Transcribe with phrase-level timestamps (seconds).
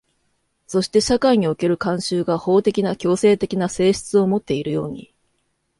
[0.65, 5.13] そして社会における慣習が法的な強制的な性質をもっているように、